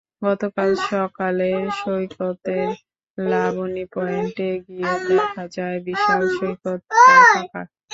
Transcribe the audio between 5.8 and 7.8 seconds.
বিশাল সৈকত প্রায় ফাঁকা।